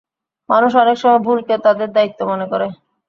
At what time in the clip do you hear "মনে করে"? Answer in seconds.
2.31-2.67